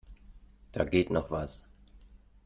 Da 0.73 0.83
geht 0.83 1.11
noch 1.11 1.29
was. 1.29 1.63